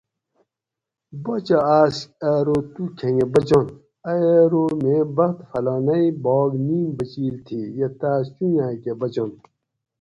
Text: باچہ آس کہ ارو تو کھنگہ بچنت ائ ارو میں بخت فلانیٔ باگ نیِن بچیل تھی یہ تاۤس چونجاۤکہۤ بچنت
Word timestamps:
باچہ 1.23 1.57
آس 1.79 1.95
کہ 2.19 2.27
ارو 2.37 2.57
تو 2.73 2.83
کھنگہ 2.97 3.25
بچنت 3.33 3.69
ائ 4.09 4.21
ارو 4.41 4.63
میں 4.81 5.01
بخت 5.15 5.39
فلانیٔ 5.49 6.15
باگ 6.23 6.51
نیِن 6.67 6.87
بچیل 6.97 7.35
تھی 7.45 7.59
یہ 7.77 7.87
تاۤس 7.99 8.25
چونجاۤکہۤ 8.35 8.97
بچنت 8.99 9.37